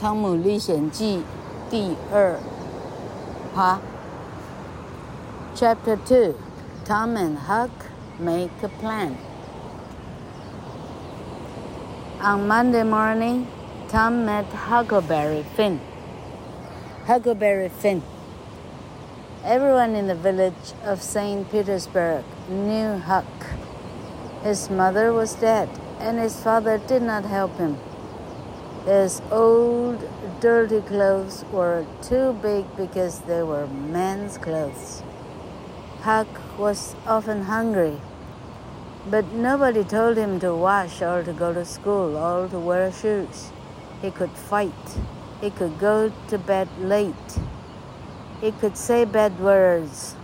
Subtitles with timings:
[0.00, 1.18] 汤姆历险记》
[1.70, 2.38] 第二
[3.54, 3.78] 趴。
[5.54, 6.34] Chapter Two:
[6.86, 7.70] Tom and Huck
[8.18, 9.16] make a plan.
[12.20, 13.46] On Monday morning,
[13.88, 15.80] Tom met Huckleberry Finn.
[17.06, 18.02] Huckleberry Finn.
[19.44, 21.48] Everyone in the village of St.
[21.50, 23.24] Petersburg knew Huck.
[24.42, 25.68] His mother was dead,
[26.00, 27.78] and his father did not help him.
[28.85, 29.99] His old,
[30.39, 35.03] dirty clothes were too big because they were men's clothes.
[36.01, 38.01] Huck was often hungry,
[39.07, 43.51] but nobody told him to wash or to go to school or to wear shoes.
[44.01, 44.97] He could fight.
[45.41, 47.39] He could go to bed late.
[48.41, 50.15] He could say bad words.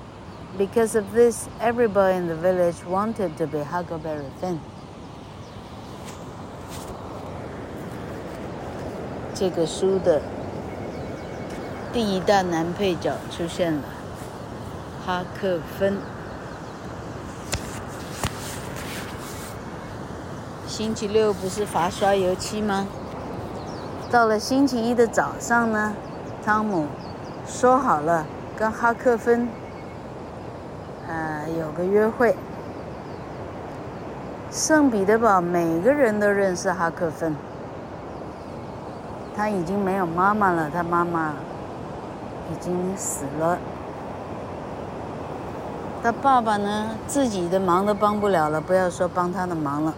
[0.57, 4.59] Because of this, every boy in the village wanted to be Huckleberry Finn.
[9.39, 10.19] 这个书的
[11.93, 13.83] 第一大男配角出现了，
[15.05, 15.99] 哈克芬。
[20.65, 22.87] 星期六不是罚刷油漆吗？
[24.09, 25.93] 到了星期一的早上呢，
[26.43, 26.87] 汤姆
[27.45, 28.25] 说好了
[28.57, 29.47] 跟哈克芬，
[31.07, 32.35] 呃，有个约会。
[34.49, 37.35] 圣彼得堡每个人都认识哈克芬。
[39.37, 41.31] 他已经没有妈妈了，他妈妈
[42.51, 43.55] 已经死了。
[46.01, 49.93] 他爸爸呢，自己的忙都帮不了了，不要说帮他的忙了。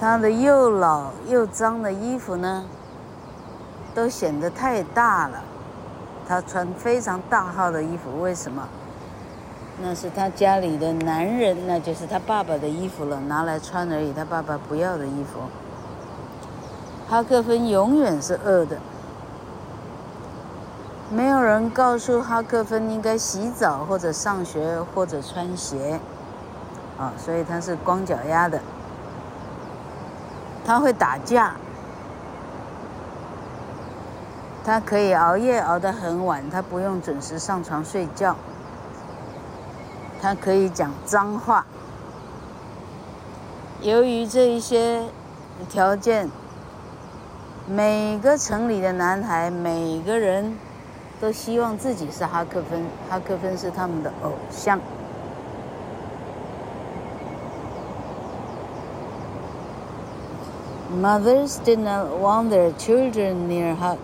[0.00, 2.64] 他的又老又脏的衣服呢，
[3.94, 5.44] 都显得太大了。
[6.26, 8.66] 他穿非常大号的衣服，为什么？
[9.80, 14.12] 那是他家里的男人，那就是他爸爸的衣服了，拿来穿而已。
[14.12, 15.40] 他爸爸不要的衣服。
[17.12, 18.78] 哈克芬永远是饿的，
[21.10, 26.00] 没有人告诉哈克芬应该洗澡或者上学或者穿鞋，
[26.98, 28.58] 啊，所以他是光脚丫的。
[30.64, 31.52] 他会打架，
[34.64, 38.34] 他可以熬夜熬得很晚，他不用准时上床睡觉，
[40.22, 41.66] 他可以讲脏话。
[43.82, 45.04] 由于这一些
[45.68, 46.30] 条件。
[47.71, 50.57] 每个城里的男孩，每个人
[51.19, 54.79] 都希望自己是哈克芬，哈克芬是他们的偶像。
[60.89, 63.97] Mothers did not want their children near Huck,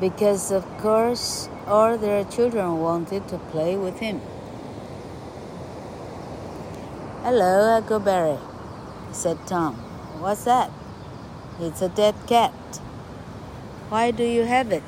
[0.00, 4.20] because of course all their children wanted to play with him.
[7.22, 8.38] Hello, Huckleberry,
[9.12, 9.74] said Tom.
[10.20, 10.70] What's that?
[11.60, 12.50] It's a dead cat.
[13.89, 14.83] Why do you have it?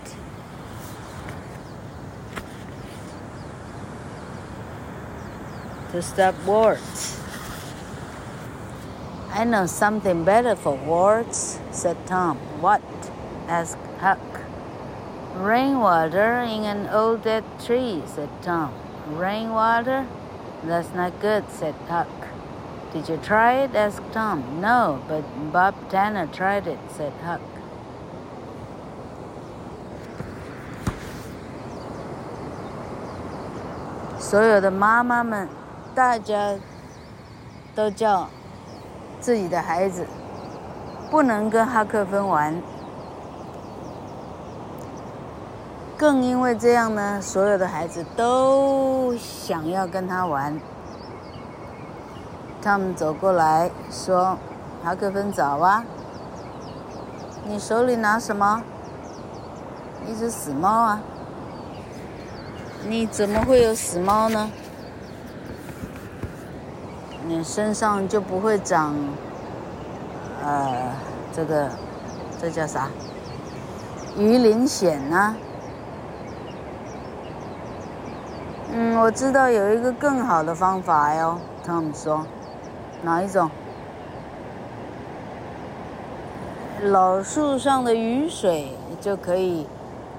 [5.91, 7.19] To stop warts.
[9.33, 12.37] I know something better for warts, said Tom.
[12.61, 12.83] What?
[13.47, 14.19] asked Huck.
[15.35, 18.71] Rainwater in an old dead tree, said Tom.
[19.07, 20.05] Rainwater?
[20.63, 22.27] That's not good, said Huck.
[22.93, 23.73] Did you try it?
[23.73, 24.61] asked Tom.
[24.61, 27.41] No, but Bob Tanner tried it, said Huck.
[34.31, 35.45] 所有的妈妈们，
[35.93, 36.55] 大家
[37.75, 38.29] 都叫
[39.19, 40.07] 自己的孩子
[41.09, 42.55] 不能跟哈克芬玩。
[45.97, 50.57] 更因为这样呢，所有的孩子都想要跟他玩。
[52.61, 54.37] 他们走过来说
[54.81, 55.83] ：“哈克芬早啊，
[57.43, 58.63] 你手里拿什么？
[60.07, 61.01] 一只死猫啊？
[62.87, 64.51] 你怎么会有死猫呢？
[67.27, 68.95] 你身上就不会长……
[70.43, 70.91] 呃，
[71.31, 71.69] 这个
[72.39, 72.89] 这叫啥？
[74.17, 75.35] 鱼鳞癣呢？
[78.73, 82.25] 嗯，我知道有一个更好的方法哟。”汤姆说。
[83.03, 83.49] 哪一种？
[86.83, 89.67] 老树上的雨水就可以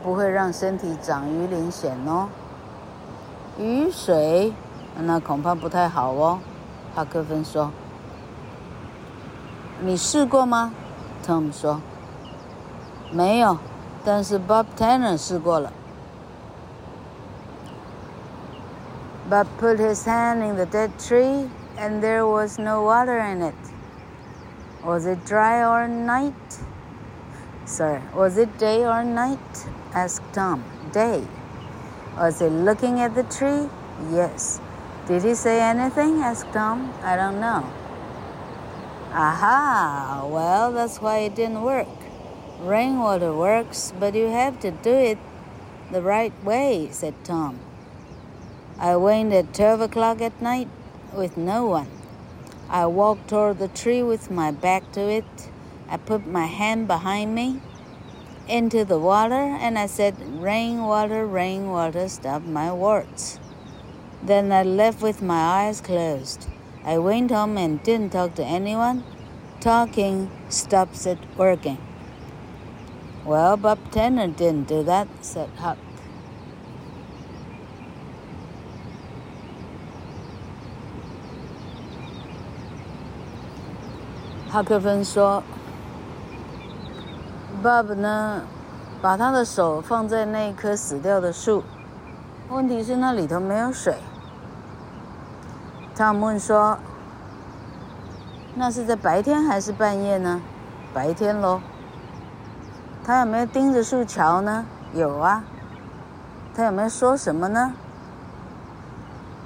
[0.03, 2.29] 不会让身体长鱼鳞癣哦。
[3.58, 4.54] 雨水，
[4.98, 6.40] 那恐怕不太好哦。
[6.96, 10.72] 哈克芬说：“你试过吗？”
[11.26, 11.82] 汤姆说：“
[13.12, 13.58] 没有，
[14.04, 15.72] 但是 Bob Tanner 试过了。”
[19.30, 21.50] Bob put his hand in the dead tree.
[21.80, 23.54] And there was no water in it.
[24.84, 26.34] Was it dry or night?
[27.68, 29.38] Sorry, was it day or night?
[29.94, 30.64] asked Tom.
[30.92, 31.22] Day.
[32.17, 33.69] Was he looking at the tree?
[34.11, 34.61] Yes.
[35.09, 36.21] Did he say anything?
[36.21, 36.93] asked Tom.
[37.03, 37.67] I don't know.
[39.13, 40.27] Aha!
[40.29, 41.89] Well, that's why it didn't work.
[42.61, 45.19] Rainwater works, but you have to do it
[45.91, 47.59] the right way, said Tom.
[48.79, 50.69] I went at 12 o'clock at night
[51.15, 51.89] with no one.
[52.69, 55.51] I walked toward the tree with my back to it.
[55.89, 57.61] I put my hand behind me
[58.48, 63.40] into the water and I said, Rainwater, rainwater, stop my words.
[64.24, 66.48] Then I left with my eyes closed.
[66.84, 69.04] I went home and didn't talk to anyone.
[69.60, 71.78] Talking stops it working.
[73.26, 75.78] Well, Bob Tanner didn't do that, said Huck.
[84.50, 85.44] 哈克芬说
[87.63, 88.43] ：“Bob 呢，
[89.01, 91.63] 把他的手放在那棵死掉的树，
[92.49, 93.97] 问题是那里头没有水。”
[95.95, 96.77] 汤姆说
[98.57, 100.41] ：“那是在白天还是半夜呢
[100.93, 101.61] ？”“白天喽。
[103.05, 105.45] ”“他有没有盯着树瞧呢？”“有啊。
[106.55, 107.73] ”“他有没有说什么呢？”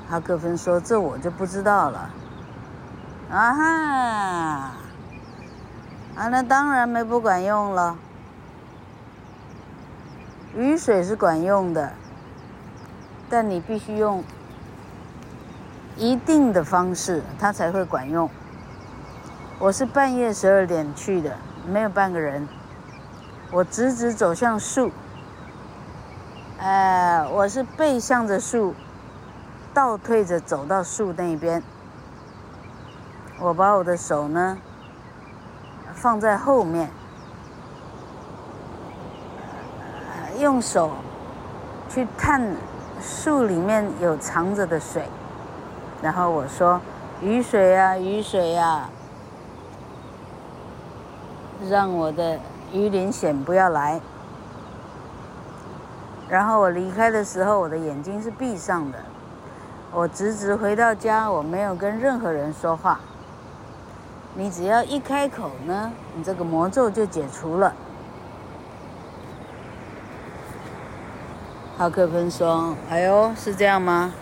[0.08, 2.10] 哈克芬说：“这我就不知道了。
[3.30, 4.70] ”“啊哈！”
[6.16, 7.94] 啊，那当然没不管用了。
[10.56, 11.92] 雨水是管用的，
[13.28, 14.24] 但你必须用
[15.98, 18.30] 一定的方式，它才会管用。
[19.58, 21.36] 我是半夜十二点去的，
[21.68, 22.48] 没有半个人。
[23.52, 24.90] 我直直走向树，
[26.58, 28.74] 哎，我是背向着树，
[29.74, 31.62] 倒退着走到树那边。
[33.38, 34.56] 我把我的手呢，
[35.94, 36.90] 放在后面，
[40.38, 40.90] 用手
[41.88, 42.54] 去探
[43.00, 45.04] 树里面有藏着的水，
[46.02, 46.80] 然后我说
[47.22, 48.88] ：“雨水啊，雨水啊，
[51.68, 52.38] 让我的
[52.72, 54.00] 鱼鳞癣不要来。”
[56.28, 58.98] 然后我离开的时候，我的眼睛是闭上的，
[59.92, 62.98] 我直直回到家，我没有跟任何人说话。
[64.34, 67.72] 你只要一开口呢，你这个魔咒就解除了。
[71.77, 74.13] 哈克芬说：“哎呦，是这样吗？”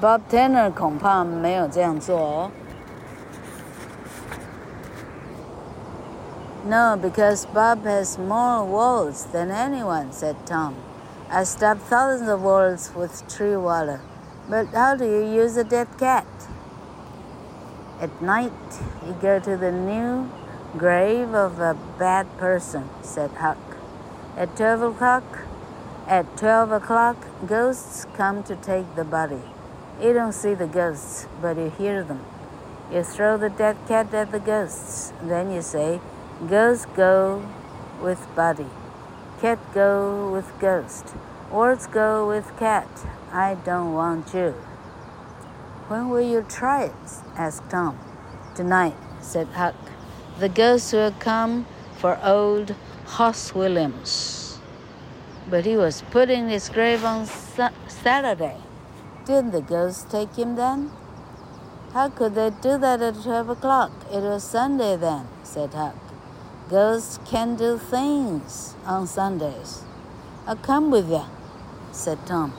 [0.00, 2.50] Bob Tanner 恐怕没有这样做哦。
[6.66, 10.74] No, because Bob has more worlds than anyone," said Tom.
[11.30, 14.00] "I stopped thousands of worlds with tree water,
[14.48, 16.24] but how do you use a dead cat?"
[18.00, 18.52] At night,
[19.06, 20.28] you go to the new
[20.76, 23.67] grave of a bad person, said Huck.
[24.37, 25.23] at twelve o'clock,
[26.07, 29.41] at twelve o'clock, ghosts come to take the body.
[30.01, 32.25] You don't see the ghosts, but you hear them.
[32.91, 35.13] You throw the dead cat at the ghosts.
[35.21, 35.99] Then you say,
[36.47, 37.45] Ghost go
[38.01, 38.65] with body.
[39.41, 41.13] Cat go with ghost.
[41.51, 42.87] Words go with cat.
[43.33, 44.51] I don't want you.
[45.89, 47.11] When will you try it?
[47.35, 47.99] asked Tom.
[48.55, 49.75] Tonight, said Huck.
[50.39, 51.65] The ghosts will come
[51.97, 52.73] for old
[53.17, 54.59] Hoss Williams.
[55.49, 58.57] But he was put in his grave on sa- Saturday.
[59.25, 60.91] Didn't the ghosts take him then?
[61.91, 63.91] How could they do that at 12 o'clock?
[64.13, 65.95] It was Sunday then, said Huck.
[66.69, 69.83] Ghosts can do things on Sundays.
[70.45, 71.25] I'll come with you,
[71.91, 72.53] said Tom.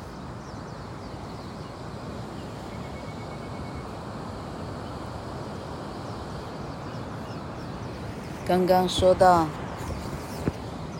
[8.46, 8.88] Gang Gang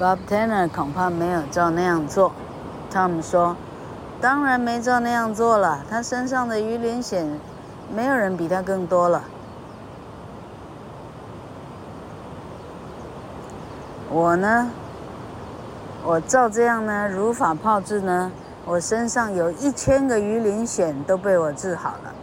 [0.01, 2.33] ，Bob Tanner 恐怕没有照那样做。
[2.91, 3.55] Tom 说
[4.19, 7.27] ：“当然没照那样做了，他身上的鱼鳞癣，
[7.95, 9.25] 没有人比他更多了。”
[14.11, 14.71] 我呢，
[16.05, 18.33] 我照这样呢，如法炮制呢，
[18.65, 22.15] 我身上有一千个鱼鳞癣都被我治好了。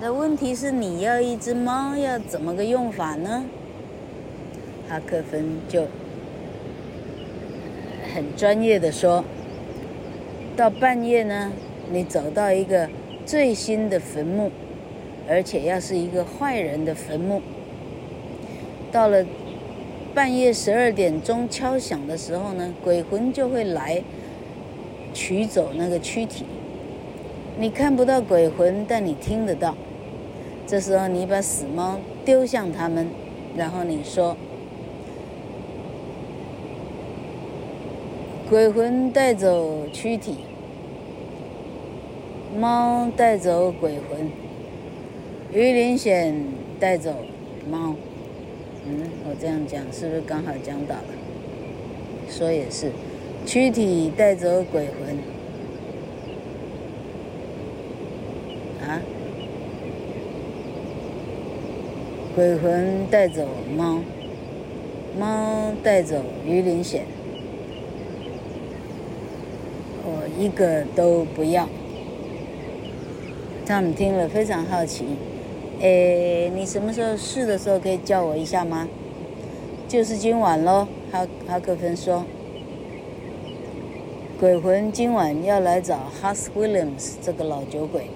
[0.00, 3.44] 那问题是，你要一只猫，要怎么个用法呢？
[4.88, 5.82] 哈克芬就
[8.16, 9.22] 很专业的说
[10.56, 11.52] ：“到半夜呢，
[11.92, 12.88] 你走到一个
[13.26, 14.50] 最新的坟墓，
[15.28, 17.42] 而且要是一个坏人的坟墓。
[18.90, 19.26] 到了
[20.14, 24.02] 半夜十二点钟敲响的时候呢，鬼魂就会来
[25.12, 26.46] 取走那个躯体。
[27.58, 29.74] 你看不到鬼魂，但你听得到。
[30.66, 33.08] 这时候你把死猫丢向他们，
[33.58, 34.38] 然后你说
[38.48, 40.36] ：“鬼魂带走躯体，
[42.56, 44.30] 猫带走鬼魂，
[45.52, 46.32] 鱼鳞癣
[46.78, 47.12] 带走
[47.68, 47.96] 猫。”
[48.88, 51.02] 嗯，我这样讲是不是刚好讲到了？
[52.30, 52.92] 说也是，
[53.44, 55.18] 躯体带走鬼魂。
[58.88, 59.02] 啊？
[62.36, 63.98] 鬼魂带走猫，
[65.18, 67.00] 猫带走鱼鳞癣，
[70.04, 71.68] 我一个都不要。
[73.66, 75.04] 他们听了非常好奇。
[75.80, 78.88] 诶，你什么时候试的时候可以叫我一下吗？
[79.88, 82.24] 就是今晚喽，哈哈克芬说。
[84.38, 88.10] 鬼魂今晚要来找哈斯威廉姆斯这个老酒鬼。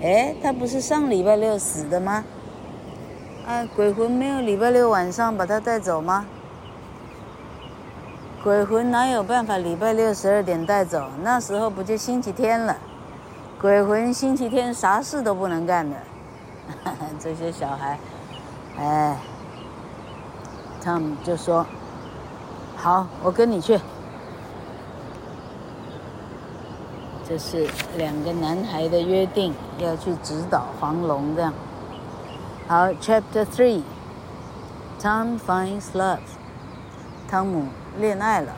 [0.00, 2.24] 诶，他不是上礼拜六死的吗？
[3.46, 6.26] 啊，鬼魂没有礼拜六晚上把他带走吗？
[8.44, 11.08] 鬼魂哪有办法礼拜六十二点带走？
[11.22, 12.76] 那时候不就星期天了？
[13.58, 15.96] 鬼魂星期天啥事都不能干的。
[17.18, 17.98] 这些小孩，
[18.78, 19.16] 哎
[20.84, 21.64] ，Tom 就说
[22.76, 23.80] ：“好，我跟你去。”
[27.26, 31.54] 这是两个男孩的约定，要去指导黄龙这样。
[32.68, 36.18] 好，Chapter Three，Tom finds love。
[37.26, 37.68] 汤姆
[37.99, 38.53] 恋爱了。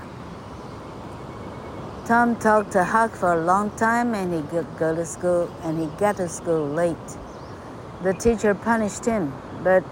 [2.08, 5.80] Tom talked to Huck for a long time, and he got go to school, and
[5.80, 6.98] he got to school late.
[8.04, 9.32] The teacher punished him,
[9.64, 9.84] but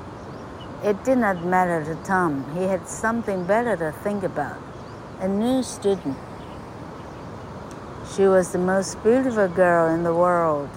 [0.84, 2.44] it did not matter to Tom.
[2.58, 4.58] He had something better to think about.
[5.22, 6.18] A new student.
[8.16, 10.70] She was the most beautiful girl in the world.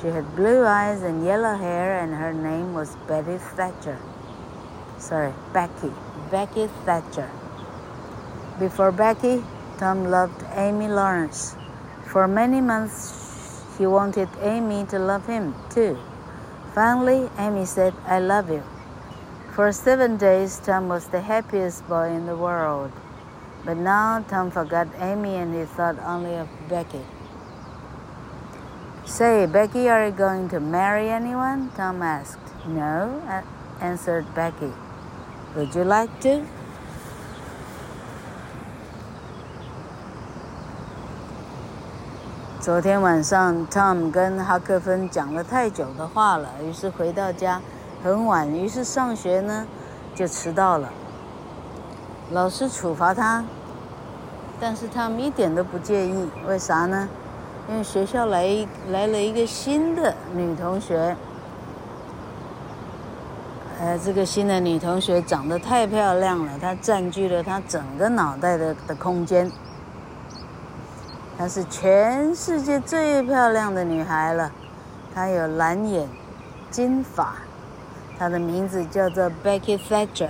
[0.00, 3.98] She had blue eyes and yellow hair, and her name was Betty Thatcher.
[4.98, 5.92] Sorry, Becky.
[6.30, 7.30] Becky Thatcher.
[8.57, 9.43] Before Becky,
[9.77, 11.57] Tom loved Amy Lawrence.
[12.07, 15.97] For many months, he wanted Amy to love him, too.
[16.73, 18.63] Finally, Amy said, I love you.
[19.55, 22.91] For seven days, Tom was the happiest boy in the world.
[23.65, 27.03] But now Tom forgot Amy and he thought only of Becky.
[29.05, 31.71] Say, Becky, are you going to marry anyone?
[31.75, 32.39] Tom asked.
[32.67, 33.21] No,
[33.81, 34.71] answered Becky.
[35.55, 36.45] Would you like to?
[42.65, 47.61] 昨天晚上，Tom 跟哈克芬讲了太久的话了，于是回到家
[48.03, 49.67] 很晚，于是上学呢
[50.15, 50.89] 就迟到了。
[52.31, 53.45] 老师处罚他，
[54.59, 57.07] 但是他们一点都不介意，为啥呢？
[57.69, 61.15] 因为学校来来了一个新的女同学，
[63.79, 69.51] 呃，这个新的女同学长得太漂亮了，她占据了她整个脑袋的的空间。
[71.37, 74.51] 她是全世界最漂亮的女孩了，
[75.13, 76.07] 她有蓝眼、
[76.71, 77.35] 金发，
[78.17, 80.29] 她的名字叫做 Becky Thatcher。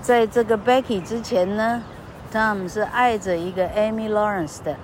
[0.00, 1.82] 在这个 Becky 之前呢
[2.32, 4.76] ，Tom 是爱着一个 Amy Lawrence 的，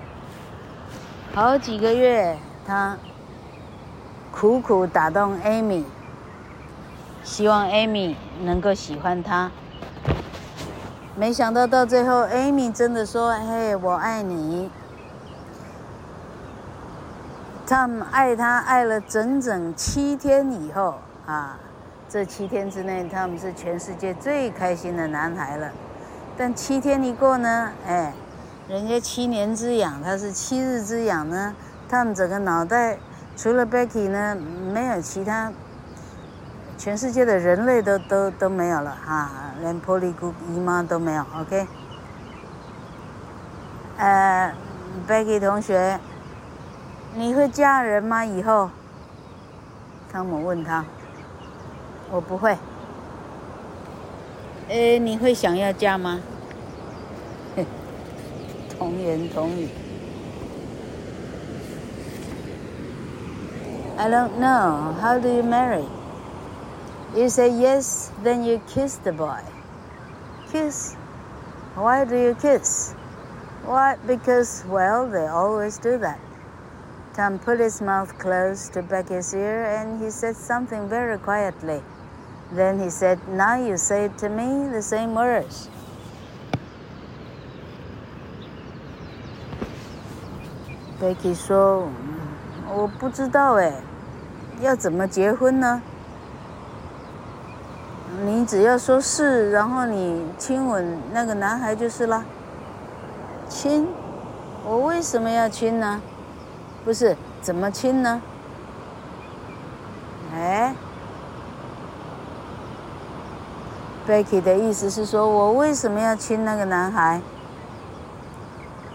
[1.33, 2.97] 好几个月，他
[4.31, 5.83] 苦苦打动 Amy，
[7.23, 9.51] 希望 Amy 能够喜欢他。
[11.19, 14.71] 没想到到最后，Amy 真的说：“嘿，我爱你。”
[17.67, 20.95] Tom 爱他爱了整整七天以后
[21.25, 21.59] 啊，
[22.07, 25.69] 这七天之内，Tom 是全世界最开心的男孩了。
[26.37, 28.13] 但七天一过呢，哎，
[28.69, 31.53] 人家七年之痒，他是七日之痒呢。
[31.91, 32.97] Tom 整个脑袋
[33.35, 34.37] 除了 Becky 呢，
[34.73, 35.51] 没有其他。
[36.77, 39.29] 全世界的人类都都都没有了哈，
[39.61, 41.25] 连波利姑姨妈都没有。
[41.39, 41.67] OK，
[43.97, 44.53] 呃
[45.07, 45.99] 贝基同学，
[47.15, 48.25] 你会嫁人吗？
[48.25, 48.69] 以后？
[50.11, 50.85] 汤姆问他。
[52.11, 52.57] 我不会。
[54.69, 56.19] 呃，你会想要嫁吗？
[58.77, 59.69] 童言童语。
[63.97, 64.93] I don't know.
[65.01, 65.83] How do you marry?
[67.14, 69.40] You say yes, then you kiss the boy.
[70.50, 70.94] Kiss?
[71.74, 72.94] Why do you kiss?
[73.64, 73.96] Why?
[74.06, 76.18] Because, well, they always do that.
[77.14, 81.80] Tom put his mouth close to Becky's ear and he said something very quietly.
[82.52, 85.68] Then he said, Now you say it to me the same words.
[91.00, 91.88] Becky 说：“
[92.68, 93.72] 我不知道哎，
[94.60, 95.82] 要怎么结婚呢？
[98.25, 102.23] 你只要说是，然后你亲吻那个男孩就是了。
[103.47, 103.87] 亲？
[104.65, 106.01] 我为什么要亲呢？
[106.83, 108.21] 不是，怎么亲呢？
[110.33, 110.75] 哎
[114.07, 117.21] ，Becky 的意思是说，我为什么要亲那个男孩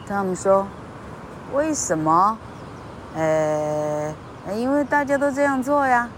[0.09, 0.67] ？Tom 说，
[1.55, 2.39] 为什么？
[3.17, 4.15] 呃，
[4.55, 6.09] 因为大家都这样做呀。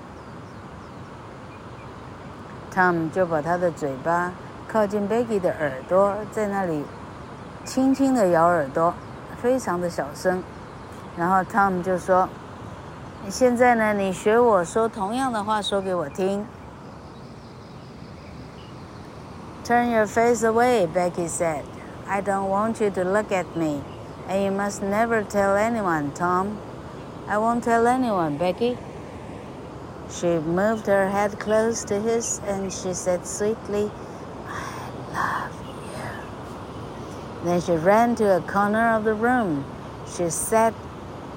[2.76, 4.30] Tom 就把他的嘴巴
[4.68, 6.84] 靠近 Becky 的耳朵，在那里
[7.64, 8.92] 轻轻的咬耳朵，
[9.40, 10.42] 非常的小声。
[11.16, 12.28] 然后 Tom 就说
[13.30, 16.44] ：“现在呢，你学我说同样的话，说给我听。”
[19.64, 21.62] Turn your face away, Becky said.
[22.06, 23.80] I don't want you to look at me,
[24.28, 26.48] and you must never tell anyone, Tom.
[27.26, 28.76] I won't tell anyone, Becky.
[30.10, 33.90] She moved her head close to his and she said sweetly,
[34.46, 35.52] I love
[37.42, 37.44] you.
[37.44, 39.64] Then she ran to a corner of the room.
[40.16, 40.72] She sat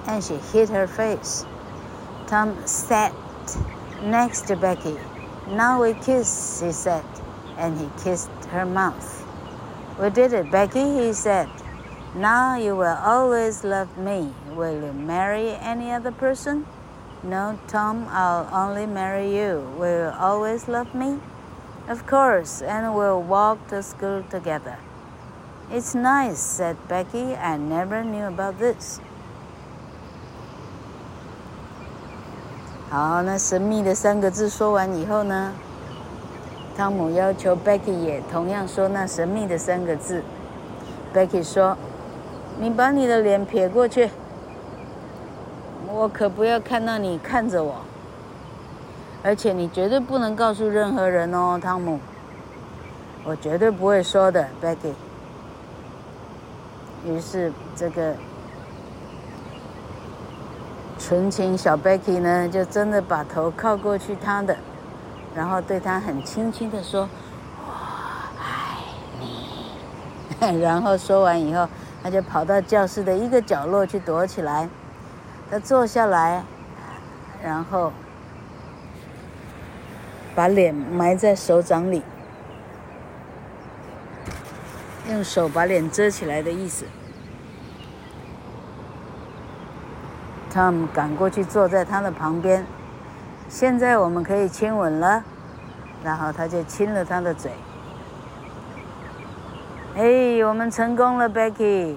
[0.08, 1.46] and she hid her face.
[2.28, 3.14] Tom sat
[4.04, 4.98] next to Becky.
[5.48, 7.06] Now we kiss, he said,
[7.58, 9.26] and he kissed her mouth.
[10.00, 11.50] We did it, Becky, he said.
[12.16, 14.32] Now you will always love me.
[14.52, 16.66] Will you marry any other person?
[17.23, 19.63] No, Tom, I'll only marry you.
[19.79, 21.19] Will you always love me?
[21.89, 24.77] Of course, and we'll walk to school together.
[25.71, 27.35] It's nice, said Becky.
[27.35, 29.01] I never knew about this.
[32.91, 35.53] 好，那神秘的三个字说完以后呢，
[36.77, 40.23] 汤姆要求 Becky 也同样说那神秘的三个字。
[41.15, 44.11] Becky 说：“你把你的脸撇过去。”
[45.92, 47.78] 我可不要看到你看着我，
[49.24, 52.00] 而且你绝对不能告诉任何人哦，汤姆。
[53.26, 54.94] 我绝对不会说的，Becky。
[57.06, 58.14] 于是这个
[61.00, 64.56] 纯情小 Becky 呢，就真的把头靠过去他的，
[65.36, 67.10] 然后对他很轻轻的说
[67.66, 67.74] ：“我
[68.38, 68.78] 爱
[69.20, 70.62] 你。
[70.62, 71.68] ”然后说完以后，
[72.04, 74.70] 他就跑到教室的一个角落去躲起来。
[75.52, 76.44] 他坐下来，
[77.44, 77.92] 然后
[80.36, 82.04] 把脸埋在手掌里，
[85.10, 86.86] 用手把脸遮起来的意思。
[90.54, 92.66] Tom 赶过去坐在他的旁边。
[93.48, 95.24] 现在我们可以亲吻了，
[96.04, 97.52] 然后他就亲了他的嘴。
[99.96, 101.96] 哎，我们成功了，Becky。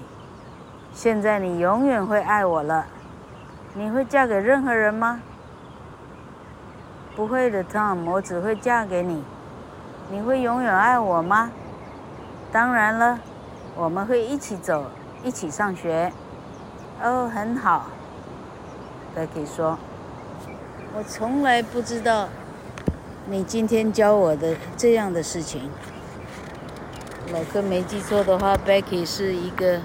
[0.93, 2.85] 现在你永远会爱我了。
[3.75, 5.19] 你会嫁给任何人吗？
[7.15, 9.23] 不会的，Tom，我只会嫁给你。
[10.11, 11.49] 你会永远爱我吗？
[12.51, 13.17] 当然了，
[13.75, 14.85] 我们会一起走，
[15.23, 16.11] 一起上学。
[17.01, 17.87] 哦，很好。
[19.15, 19.79] Becky 说
[20.95, 22.29] ：“我从来不知道
[23.25, 25.71] 你今天教我的这样的事情。”
[27.33, 29.79] 老哥没记错的话，Becky 是一个。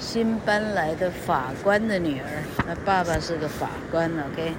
[0.00, 4.52] 新搬来的法官的女儿，她爸爸是个法官，OK，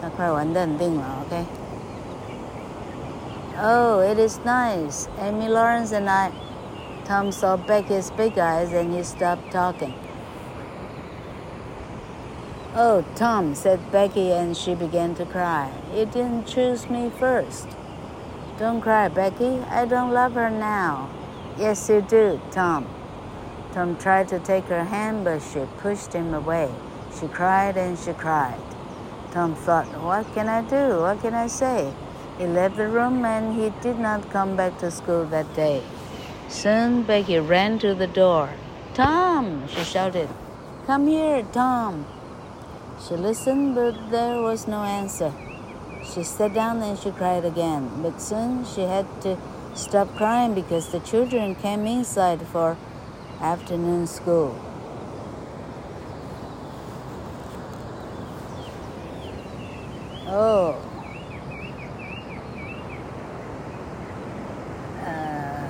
[0.00, 5.08] 那快完蛋定了，OK。Oh, it is nice.
[5.20, 6.30] Amy Lawrence and I.
[7.06, 9.92] Tom saw Becky's big eyes and he stopped talking.
[12.74, 15.68] Oh, Tom, said Becky, and she began to cry.
[15.94, 17.68] You didn't choose me first.
[18.58, 19.60] Don't cry, Becky.
[19.70, 21.10] I don't love her now.
[21.58, 22.86] Yes, you do, Tom.
[23.77, 26.67] Tom tried to take her hand, but she pushed him away.
[27.19, 28.59] She cried and she cried.
[29.29, 31.01] Tom thought, What can I do?
[31.01, 31.93] What can I say?
[32.39, 35.83] He left the room and he did not come back to school that day.
[36.49, 38.49] Soon Becky ran to the door.
[38.95, 40.29] Tom, she shouted.
[40.87, 42.07] Come here, Tom.
[43.07, 45.31] She listened, but there was no answer.
[46.03, 49.37] She sat down and she cried again, but soon she had to
[49.75, 52.75] stop crying because the children came inside for
[53.41, 54.51] afternoon school.
[60.29, 60.75] Oh.
[65.05, 65.69] 呃，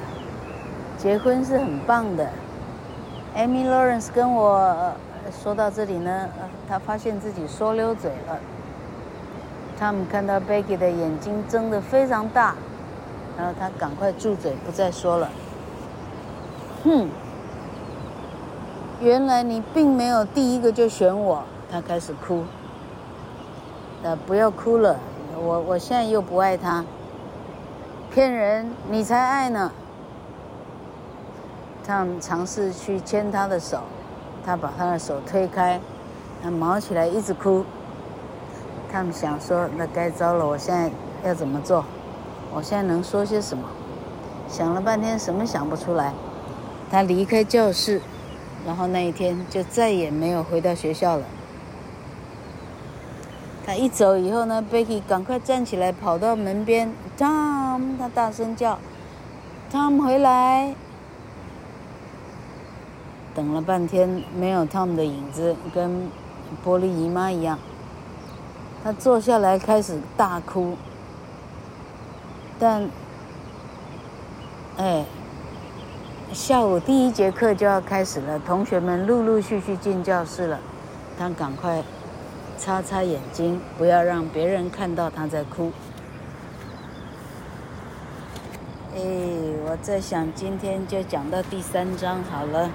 [0.98, 2.28] 结婚是很棒的。
[3.36, 4.94] Amy Lawrence 跟我
[5.44, 6.30] 说到这里呢，
[6.68, 8.40] 他发现自己说溜嘴了。
[9.78, 12.56] 他们看到 Becky 的眼睛睁得非常大，
[13.38, 15.30] 然后他赶快住嘴，不再说了。
[16.84, 17.08] 哼。
[19.00, 22.44] 原来你并没有第一个就选我，他开始哭。
[24.02, 24.98] 呃，不要哭了，
[25.40, 26.84] 我我现在又不爱他，
[28.12, 29.72] 骗人，你才爱呢。
[31.86, 33.82] 他们尝试去牵他的手，
[34.44, 35.80] 他把他的手推开，
[36.42, 37.64] 他毛起来一直哭。
[38.92, 40.90] 他们想说，那该糟了，我现在
[41.24, 41.86] 要怎么做？
[42.52, 43.64] 我现在能说些什么？
[44.50, 46.14] 想了半天，什么想不出来。
[46.90, 48.02] 他离开教室，
[48.66, 51.24] 然后那一天就再也没有回到学校了。
[53.66, 58.80] 他一走以后呢，Becky 赶快站起来，跑到门边，Tom，他大声叫
[59.72, 60.74] ，Tom 回来。
[63.36, 66.10] 等了半天没有 Tom 的影子，跟
[66.66, 67.60] 玻璃姨妈一样。
[68.84, 70.78] 他坐下来开始大哭，
[72.58, 72.90] 但，
[74.78, 75.04] 哎，
[76.34, 80.60] 下午第一节课就要开始了，同学们陆陆续续进教室了，
[81.18, 81.84] 他赶快。
[82.60, 85.72] 擦擦眼睛，不要让别人看到他在哭。
[88.96, 89.00] 哎，
[89.64, 92.72] 我在想，今天就讲到第三章好了。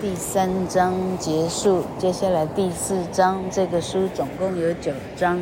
[0.00, 3.44] 第三章结束，接下来第四章。
[3.50, 5.38] 这个书总共有九章。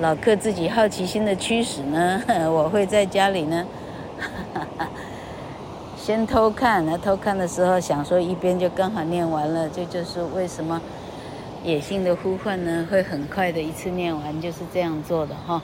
[0.00, 3.64] 老克自己好奇心的驱使呢， 我会在家里呢。
[5.96, 10.80] 先偷看，那偷看的时候想说一边就刚好念完了，这就是为什么
[11.62, 15.62] 野性的呼唤呢会很快的一次念完，就是这样做的哈。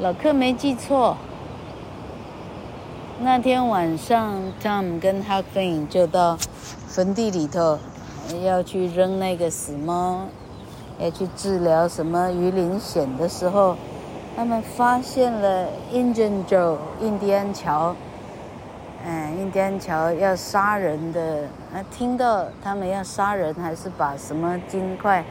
[0.00, 1.16] 老克没记错，
[3.20, 6.36] 那天晚上 Tom 跟 h u g f i n 就到
[6.88, 7.78] 坟地里头
[8.44, 10.26] 要去扔那个死猫，
[10.98, 13.76] 要去治疗什么鱼鳞癣的时候，
[14.36, 17.94] 他们发现了 Indian Joe 印第安乔。
[19.06, 21.42] 嗯，印第安乔要杀人的，
[21.74, 25.22] 啊，听到他们要杀人，还是把什么金块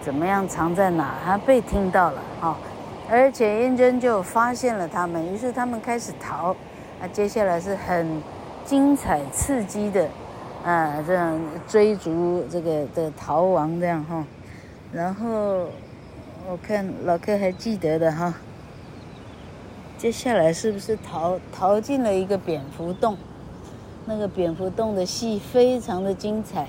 [0.00, 1.14] 怎么样藏在哪？
[1.24, 2.56] 他被听到了，哦，
[3.08, 6.50] 而且印真就发现了他们，于是他们开始逃，
[7.00, 8.20] 啊，接下来是很
[8.64, 10.08] 精彩刺激的，
[10.64, 14.24] 啊，这样追逐这个的逃亡这样哈，
[14.92, 15.68] 然后
[16.46, 18.34] 我看老柯还记得的哈。
[19.96, 23.16] 接下来是不是逃逃进了一个蝙蝠洞？
[24.04, 26.68] 那个蝙蝠洞的戏非常的精彩。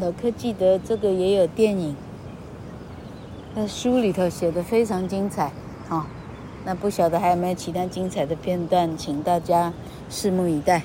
[0.00, 1.96] 老柯记得这个也有电影，
[3.54, 5.50] 那书里头写的非常精彩。
[5.88, 6.06] 好，
[6.64, 9.72] 那不晓得还有没有其他精彩的片段，请大家
[10.08, 10.82] 拭目以待。